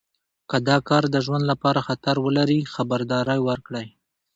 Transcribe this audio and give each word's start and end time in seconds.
که 0.49 0.57
دا 0.67 0.77
کار 0.89 1.03
د 1.09 1.15
ژوند 1.25 1.43
لپاره 1.51 1.79
خطر 1.87 2.15
ولري 2.25 2.59
خبرداری 2.73 3.39
ورکړئ. 3.49 3.87